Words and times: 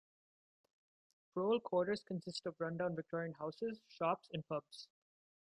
Prole 1.31 1.59
quarters 1.59 2.01
consist 2.03 2.47
of 2.47 2.55
rundown 2.59 2.95
Victorian 2.95 3.35
houses, 3.35 3.83
shops 3.87 4.29
and 4.33 4.43
pubs. 4.47 4.87